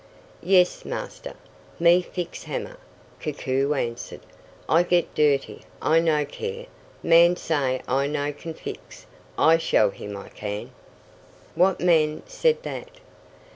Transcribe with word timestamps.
"Yes, 0.41 0.83
Master. 0.83 1.35
Me 1.79 2.01
fix 2.01 2.45
hammer," 2.45 2.79
Koku 3.21 3.71
answered. 3.75 4.21
"I 4.67 4.81
get 4.81 5.13
dirty, 5.13 5.61
I 5.79 5.99
no 5.99 6.25
care. 6.25 6.65
Man 7.03 7.35
say 7.35 7.83
I 7.87 8.07
no 8.07 8.33
can 8.33 8.55
fix. 8.55 9.05
I 9.37 9.59
show 9.59 9.91
him 9.91 10.17
I 10.17 10.29
can!" 10.29 10.71
"What 11.53 11.79
man 11.81 12.23
said 12.25 12.63
that?" 12.63 12.89